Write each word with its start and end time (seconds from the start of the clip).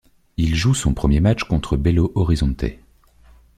Il 0.37 0.55
joue 0.55 0.73
son 0.73 0.95
premier 0.95 1.19
match 1.19 1.43
contre 1.43 1.77
Belo 1.77 2.11
Horizonte. 2.15 2.65